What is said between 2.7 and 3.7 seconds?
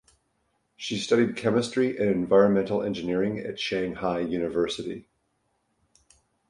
engineering at